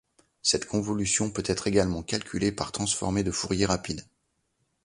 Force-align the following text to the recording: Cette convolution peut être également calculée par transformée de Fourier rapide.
Cette 0.41 0.65
convolution 0.65 1.29
peut 1.29 1.43
être 1.45 1.67
également 1.67 2.01
calculée 2.01 2.51
par 2.51 2.71
transformée 2.71 3.21
de 3.23 3.29
Fourier 3.29 3.67
rapide. 3.67 4.03